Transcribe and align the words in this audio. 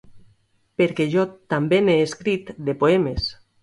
Perquè 0.81 1.07
jo 1.17 1.27
també 1.57 1.81
n'he 1.87 2.01
escrit, 2.09 2.53
de 2.69 2.81
poemes. 2.85 3.35